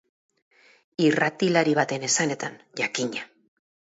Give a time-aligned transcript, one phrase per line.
[1.07, 3.29] Irratilari baten esanetan, jakina.